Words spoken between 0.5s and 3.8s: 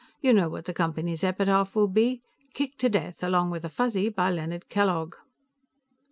the Company's epitaph will be? _Kicked to death, along with a